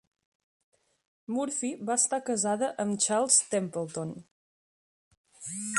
[1.35, 4.19] Murphy va estar casada amb Charles Templeton.